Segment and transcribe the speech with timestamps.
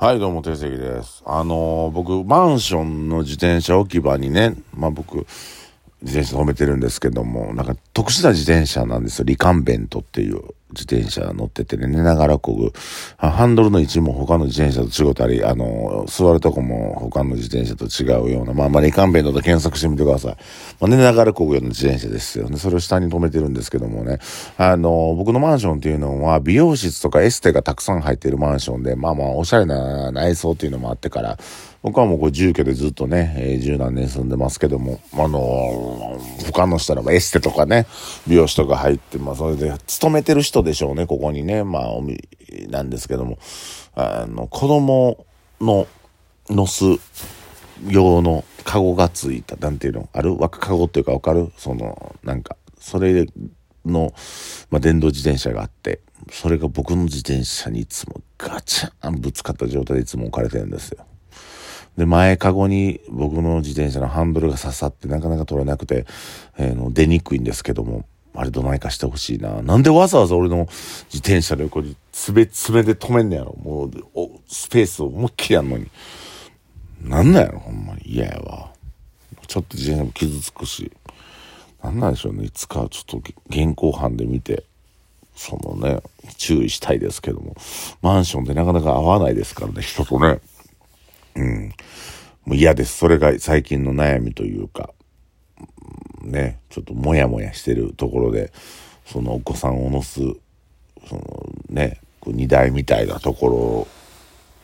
[0.00, 1.24] はい、どうも、定石です。
[1.26, 5.26] あのー僕、マンションの自転車置き場にね、まあ僕、
[6.02, 9.24] 自転車止めてるんですけども、なんか特殊な自転車なんですよ。
[9.24, 12.72] リカンベントっていう自転車乗っててね、寝ながらこぐ。
[13.16, 20.36] ハンドルの位置も他の自転車と違ったり、あの座るとこも他の自転車と違うような、まあまあリカンベントと 検索してみてください。
[20.80, 22.58] まあ、寝ながらこぐような自転車ですよね。
[22.58, 24.18] それを下に止めてるんですけどもね、
[24.56, 31.38] あの僕のマンションっていうのは美容室とかエステがたくさん入ってるマンションで、まあまあおしゃれな内装っていうのもあってから、
[31.82, 37.86] 僕はもうこう住居でずっとね、えー十何年住んでますけども、あのー他の人らはエステとかね、
[38.26, 42.18] 美容師とか入って、まあそれで勤めてる人でしょうね、ここにね、まあおみ、
[42.68, 43.38] なんですけども、
[43.94, 45.26] あの、子供
[45.60, 45.86] の
[46.48, 46.84] 乗す
[47.88, 50.36] 用のカゴがついた、なんていうのある？
[50.36, 51.52] 若カゴっていうかわかる？
[51.56, 53.26] その、なんか、それ
[53.84, 54.12] の、
[54.70, 61.04] まあ、電動自転車があって、それが僕の自転車にいつもガチャンぶつかった状態でいつも置かれてるんですよ。
[61.96, 66.06] で、前かごに僕の自転車のハンドルが刺さってなかなか取れなくて、
[66.58, 69.62] えーの出にくいんですけども、あれどないかしてほしいな。
[69.62, 70.68] なんでわざわざ俺の
[71.12, 73.56] 自転車の横に爪、爪で止めんねやろ。
[73.62, 75.88] もう、おスペースを思いっきりやんのに。
[77.00, 78.02] なんなんやろ、ほんまに。
[78.06, 78.72] 嫌やわ。
[79.46, 80.92] ちょっと自転車も傷つくし。
[81.82, 82.44] なんなんでしょうね。
[82.44, 84.64] いつかちょっと現行犯で見て、
[85.34, 86.00] そのね、
[86.36, 87.56] 注意したいですけども。
[88.02, 90.40] マンションでなかなか会わないですからね、人とね。
[91.36, 91.72] うん。
[92.44, 92.98] もう嫌です。
[92.98, 94.90] それが最近の悩みというか、
[96.22, 98.52] ね、ちょっともやもやしてるところで、
[99.06, 100.20] そのお子さんを乗す、
[101.08, 103.88] そのね、こう荷台みたいなとこ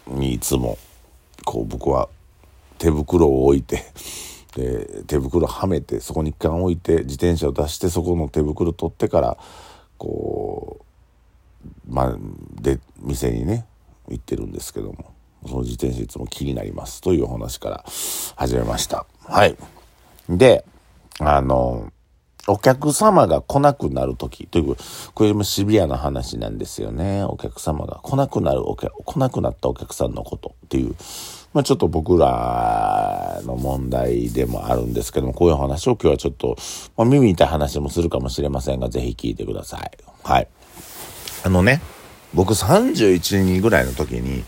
[0.06, 0.78] ろにいつも、
[1.44, 2.08] こう僕は
[2.78, 3.84] 手袋を置いて、
[4.56, 9.36] で、手袋はめて、そこに一貫置いて、自転車を出して、そこの手袋取ってから、
[9.98, 10.84] こう、
[11.88, 12.16] まあ、
[12.60, 13.66] で、店にね、
[14.08, 15.12] 行ってるんですけども、
[15.46, 17.84] その自転車いつも気になりますというお話から
[18.36, 19.06] 始めました。
[19.24, 19.56] はい。
[20.28, 20.64] で、
[21.20, 21.90] あの、
[22.46, 24.76] お客様が来なくなるとき、という、
[25.14, 27.24] これもシビアな話なんですよね。
[27.24, 30.94] お客様が来なくなるお客、来なくなったお客さんのことっていう、
[31.54, 36.56] まあちょっと僕らの問題でもあるんですけども、こういう話を今日はちょっと、
[36.96, 39.90] まあ耳痛い話もするかもしれませんが、ぜひ聞いてください。
[40.22, 40.48] はい。
[41.44, 41.80] あのね、
[42.34, 44.44] 僕31人ぐらいの時に、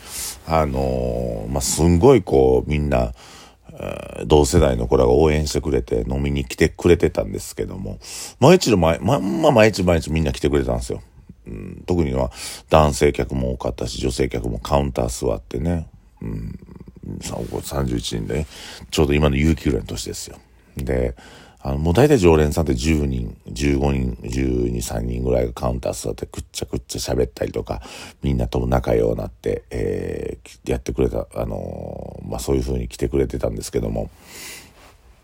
[0.47, 3.13] あのーまあ、すんごいこう、みんな、
[4.27, 7.99] 同世代の子らが応援してくれて飲みに来てくれてたんですけども、
[8.41, 11.03] 毎日の毎、まんま毎日毎日みんな来てくれたんですよ。
[11.47, 12.33] うん、特には
[12.71, 15.89] 男性客も多かったし、女性客もカウンター座ってね、
[16.21, 16.59] うん、
[17.21, 18.47] 31人で、ね、
[18.91, 20.39] ちょうど今の有給連の年ですよ。
[20.77, 21.15] で、
[21.67, 27.83] あの、もう大体常連さんって10人、15人、12、3人ぐらいがカウンター座ってくっちゃくっちゃ喋ったりとか、
[28.23, 34.11] みんなとも仲良うなって、えー、やってくれた、あのーまあ、そういう風に来てくれてたんですけども、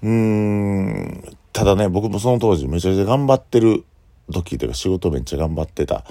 [0.03, 3.85] うーん、ただね、僕もその当時めちゃめちゃ頑張ってる
[4.33, 6.05] 時というか仕事めっちゃ頑張ってた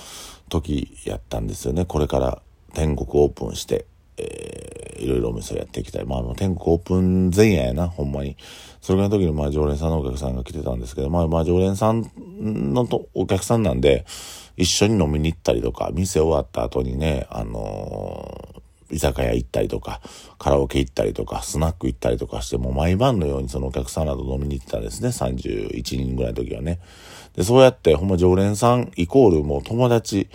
[0.47, 1.83] 時やったんですよね。
[1.83, 2.41] これから
[2.73, 3.85] 天国オープンして、
[4.21, 6.05] えー、いろいろお店をやっていきたい。
[6.05, 8.37] まあ、もう天国オープン前夜やな、ほんまに。
[8.81, 12.09] それぐらいの時に、まあ、常連さんのお客さんが来てたんですけど、まあ、まあ、常連さん
[12.39, 14.05] のとお客さんなんで、
[14.57, 18.61] 一緒に飲みに行ったりとか、店終わった後にね、あのー
[18.91, 20.01] 居酒屋行ったりとか、
[20.37, 25.09] カラオケ行ったりとか、スナック行ったりとかして、もう毎晩のようにそのお客さんらと飲みに行ってたんですね。
[25.09, 26.79] 31人ぐらいの時はね。
[27.35, 30.29] で、そうやって、ほんま常連さんイコールもう友達、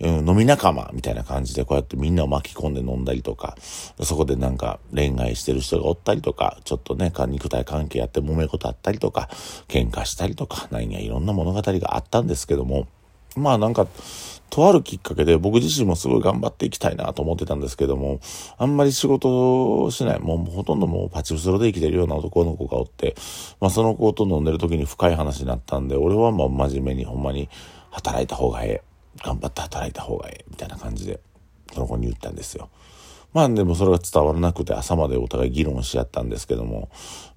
[0.00, 3.56] うん、飲み仲間みたいな感じでこうやってみんなを巻き込んで飲んだりとか、
[4.02, 9.28] そこでなんか恋愛してる人がおったりとか、ちょっとね、肉体関係やって揉め事あったりとか、
[9.68, 12.88] 喧嘩したりとか、何やいろんな物語があったんですけども、
[13.36, 13.86] まあなんか、
[14.50, 18.20] とあるきっかけで僕自身もすごい頑張っていきたいなと思ってたんですけども、
[18.56, 23.16] あんまり仕事しない、もうほとんどもうパチスロで生きてるような男の子がおって、
[23.60, 27.48] まあその子と飲んでる時に深い話になったんで、俺はまあ真面目にほんまに
[27.90, 28.93] 働いた方がええ。
[29.22, 30.44] 頑張って働いた方がええ。
[30.50, 31.20] みたいな感じで、
[31.72, 32.68] その子に言ったんですよ。
[33.32, 36.88] まあでもそれが伝わらなくて朝までお互い議論し合ったんですけども、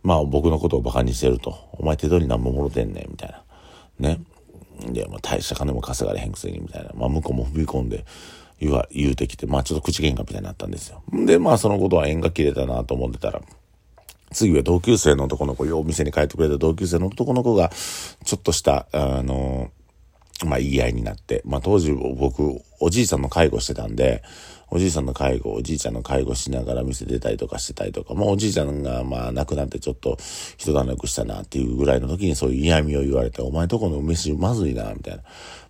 [0.03, 1.57] まあ僕のことを馬鹿にしてると。
[1.73, 4.09] お前手取り何ももろてんねん、みたいな。
[4.09, 4.19] ね。
[4.91, 6.91] で、まあ大した金も稼がれへんくせに、みたいな。
[6.95, 8.05] まあ向こうも踏み込んで
[8.59, 11.01] 言わ、言うてきて、まあちょっと口喧嘩みたいになったんですよ。
[11.11, 13.41] で、まあそのことは縁が切れたなと思ってたら、
[14.31, 17.71] 次は同級生の男の子、よお店に帰ってくれた同級生の男の子が、
[18.23, 19.71] ちょっとした、あの、
[20.45, 24.23] まあ言い合いになって、まあ当時僕、おじいさんの介護してたんで、
[24.69, 30.17] おじいさんの介護、おじいちゃんの介護しながら店出たりとかしてたりとか、もうおじいちゃんがまあ亡くなってちょっと
[30.57, 35.23] 人だなくしたなっていうぐらいの時にそういう嫌味を言われて、お前とこの飯まずいな、みたいな。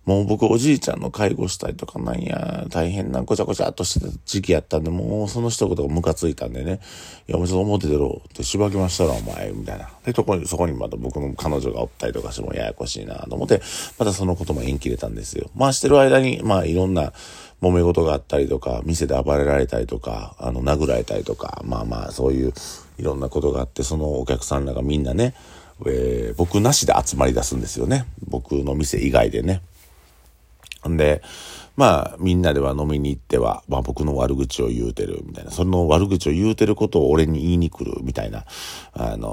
[0.08, 6.80] もう僕おじいちゃんの介護したりとかなんや、大変なごちゃごちゃっとしてた時期やったんで、もうその一言がムカついたんでね、
[7.28, 9.90] いやもうちょっと表出ろってしばきましたらお前、みたいな。
[10.06, 13.60] で、とこに、そこにまた僕の彼女がおったりとかしてもややこしいなと思って、
[13.98, 15.50] またそのことも縁切れたんですよ。
[15.54, 17.12] まあしてる間に、まあいろんな
[17.60, 22.52] 揉め事があったりとか、店で暴れられたりとか、あの、殴られたりとか、まあまあそういう
[22.98, 25.34] いろんなことがあって、そのお客さんらがみんなね、
[25.86, 28.06] えー、僕なしで集まり出すんですよね。
[28.28, 29.62] 僕の店以外でね。
[30.86, 31.22] んで、
[31.76, 38.44] まあ、みんなでは飲みに行っては、まあ僕の悪口を言うてるみたいな、その悪口を言うてることを俺に言いに来るみたいな、
[38.92, 39.28] あの、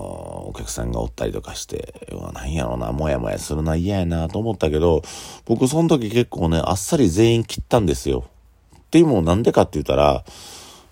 [0.50, 5.02] お客さんがおったりとかして、なんやろうな、もやもやするな、嫌やなと思ったけど、
[5.46, 8.26] 僕その時結構ね、あっさり全員切ったんですよ。
[8.78, 10.24] っていうもなんでかって言ったら、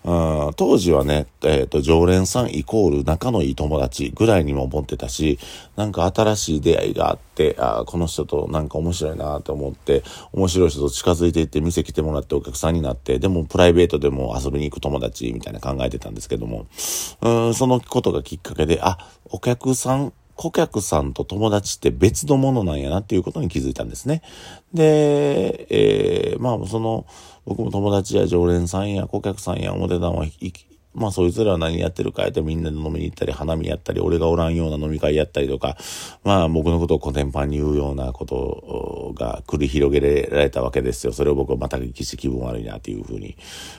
[0.04, 5.38] うん、当時はね、えっ、ー、と、常連さんイコール仲のいい友達ぐらいにも思ってたし、
[5.76, 10.02] なんか新しい出会いがあって、あこの人となんか面白いなと思って、
[10.32, 16.66] 面白い人と近づいていって店来てもらってお客さんになって、でもプライベートでも遊びに行く友達みたいな考えてたんですけども、
[17.22, 24.22] うん、そのことがきっかけで、あ、お客さん、顧客さんと友達って別のものなんやなっていうことに気づいたんですね。
[24.72, 27.06] で、えー、まあその、
[27.44, 30.26] 僕も友達や常連さんや顧客さんや表談は、
[30.94, 35.76] まあそいつらは何やってるかやってみんなで飲みに行ったり、花見やったり、俺がおらんような飲み会やったりとか、
[36.22, 41.12] まあ僕のことをコテンパンに言うようなことが繰り広げられたわけですよ。
[41.12, 43.36] それを僕はまた聞きして気分悪いなっていうふうに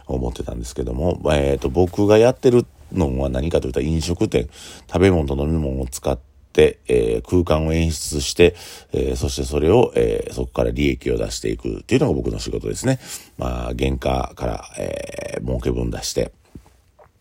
[0.07, 4.49] 思ってたんですけども、えっ、ー、と僕がやってるのは何かというと飲食店、
[4.87, 6.34] 食べ物と飲み物を使って、
[6.87, 8.55] えー、空間を演出して、
[8.93, 12.99] えー、そしてそれを、えー、そこから利益を出していくっていうのが僕の仕事ですね。
[13.37, 16.31] まあ、原価から、えー、儲け分出して、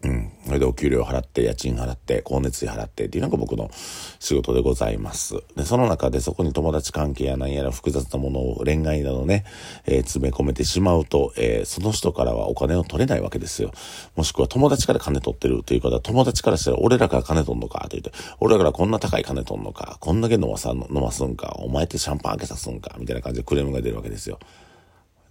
[0.05, 0.31] うん。
[0.45, 3.71] それでお給料払って、家賃払って、光熱費払ってっていうのが僕の
[4.19, 5.37] 仕事でございます。
[5.57, 9.45] で、その中でそこに友達関係や何やら複雑なものを恋愛などね、
[9.87, 13.73] えー、詰め込めてしまうと、えー、その人からはお金を取れないわけですよ。
[14.15, 24.39] もしくは友達から金取ってるという方は、友達からしたら俺らから金取んのかと言って、俺らからこんな高い金取んのか、こんだけ飲まさ、飲ますんか、お前ってシャンパン開けさすんか、みたいな感じでクレームが出るわけですよ。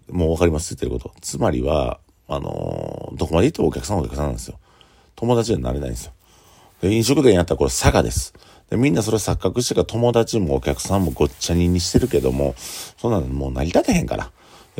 [0.09, 1.15] もうわかります言ってること。
[1.21, 4.59] つまりは、あのー、どこまで行ってもお客さんはお客さんなんですよ。
[5.23, 6.13] 友達になれないんですよ。
[6.81, 8.33] で飲食店やったらこれ佐賀です。
[8.69, 14.31] で、みんなそれ錯覚してから友達もお客さんもごっちゃににしてるけども、そんなのもう成り立てへんから。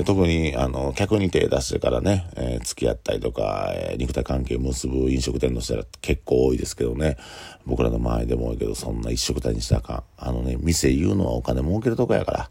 [0.06, 7.16] 特に、あの、客に手出してからね、えー、付き合ったりとか、えー、肉体関係を結ぶ飲食店の人は結構多いですけどね。
[7.66, 10.04] 僕らの周りでも多いけど、そんな一食店にしたらあかん。
[10.18, 12.50] あのね、店言うのはお金儲けるとこやか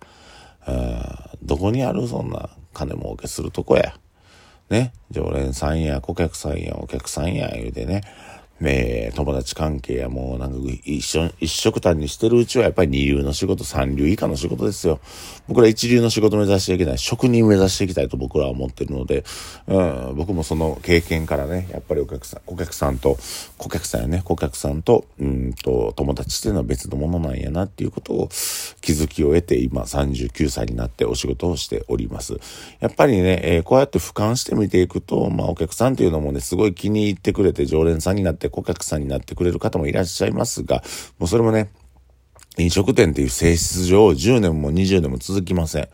[0.67, 1.29] ら。
[1.43, 3.95] どこにあるそんな金儲けするとこや。
[4.73, 8.01] ね、常連さんや顧客さんやお客さんや言うてね、
[8.71, 15.01] え、友達関係やもうなんか一緒、一色単にしてるうちはやっぱり二流の仕事、三流以下の仕事ですよ。
[15.49, 19.25] 僕ら一流の仕事目指していけない、職人目指していきたいと僕らは思ってるので、
[19.67, 19.83] う
[20.13, 23.19] ん、僕もその経験からね、やっぱりお客さん、顧客さんと、
[23.59, 28.29] 顧客さんやね、顧客さんと、うんと、友達っていうのは別のものなんやなっていうことを
[28.81, 32.39] 気づきを得て、今39歳になってお仕事をしております。
[32.81, 40.85] やっぱりね、えー、こうやって俯瞰してみていくと、まあお客さんっていうのもね、すごい気に入ってくれて常連さんになって顧客さんになってくれる方もいらっしゃいますが、
[41.19, 41.71] もうそれもね、
[42.59, 45.89] 飲食店っていう性質上10年も20年も続きません。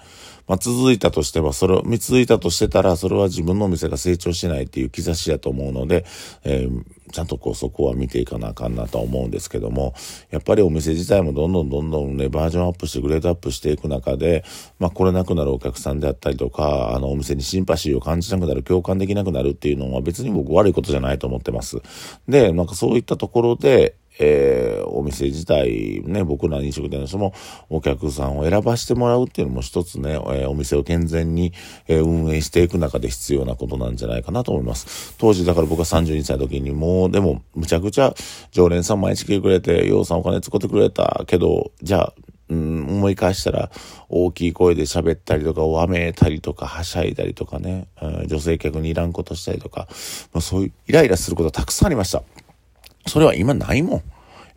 [0.48, 6.06] まあ、続いたとしては、それを、見続いたとしてたら、それは自分のお店が成長しないっていう兆しやと思うので、
[6.42, 6.82] えー、
[7.12, 9.94] ちゃんとこうそこは見ていかなあかんなとは思うんですけども、
[10.30, 14.44] やっぱりお店自体もどんどんどんどんね、バージョンアップしてグレードアップしていく中で、
[14.78, 21.82] まあ、来れなくなるお客さんであったりとか、あの、お店にシンパシーを感じなくなる、共感できなくなるっていうのは別に僕悪いことじゃないと思ってます。
[22.26, 27.32] で、なんかそういったところで、えー、お店自体、ね、僕ら飲食店の人も
[27.68, 31.52] お客さんを選ばしてもらうっていうのも一つね、えー、お店を健全に、
[31.86, 35.14] えー、運営していく中で必要なことなんじゃないかなと思います。
[35.18, 38.14] 当時だから僕は32歳の時にもう、でも、むちゃくちゃ
[38.50, 42.14] 常連さん毎日来てくれて、ようさんお金使ってくれたけど、じゃあ、
[42.50, 43.70] うん、思い返したら、
[44.08, 49.86] 大きい声で喋ったりとか、わめいたりとか、はしゃいだりとかね、うん、女性客にいらんことしたりとか、
[50.32, 52.22] まあ、そういうイライラすることはたくさんありました。
[53.08, 54.02] それは今ないもん。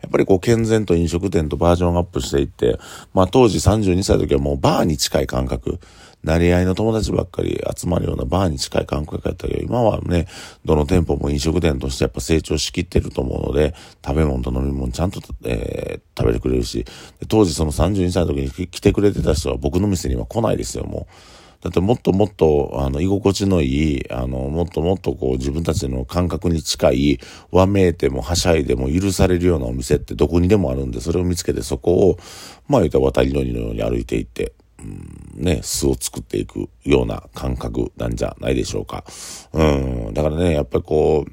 [0.02, 2.78] やっぱりこう健全と飲食店とバージョンアップしていって、
[3.14, 5.78] まあ当時32歳の時はもうバーに近い感覚、
[6.24, 10.26] なり合いの友達ばっかり集まるようなバーに近い感覚やったけど、今はね、
[10.64, 16.84] どの店舗も飲食店としてやっぱ成長しきってると思うので、食べ物と飲み物ちゃんと、えー、食べてくれるし、
[17.28, 21.41] 当時その32歳の時に来てくれてた人は僕の店には来ないですよ、もう。
[21.62, 27.20] だってもっともっと、あの、居心地のいい、あの、もっともっとこう自分たちの感覚に近い、
[27.52, 32.18] わめいてもはしゃいでも許されるようなお店ってどこにでもあるんで、それを見つけてそこを、
[32.66, 39.04] まあ言うたら渡り鳥のように歩いていって、うん、ね、巣を作っていくような感覚なんじゃないでしょうか。
[39.52, 39.62] う
[40.10, 41.32] ん、だからね、やっぱりこう、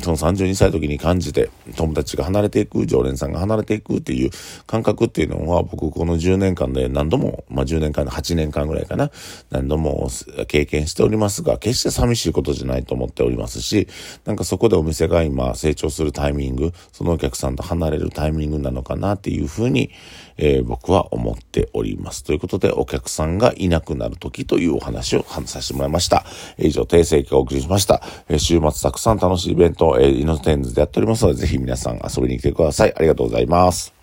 [0.00, 4.30] その32歳の時に感じて、友達が離れていく、常連さんが離れていくっていう
[4.66, 9.10] 感覚っていうのは、僕この10年間で何度も、まあ10年間の8年間ぐらいかな、
[9.50, 10.08] 何度も
[10.48, 13.86] 経験しておりますが、決して寂しいことじゃないと思っておりますし、
[14.24, 19.90] なんかそこでお店が今成長するタイミング、そのお客さんと離れるタイミングなのかなっていうふうに、
[20.38, 22.24] えー、僕は思っております。
[22.24, 26.24] ということで、お客さんがいなくなる時というお話を話させてもらいました。
[26.58, 28.02] 以上、訂正がお送りしました。
[28.28, 32.94] えー、週末たくさん楽しいベント、えー、イノテンズでやっておりますので、ぜひ皆さん遊びに来てください。
[32.96, 33.95] ありがとうございます。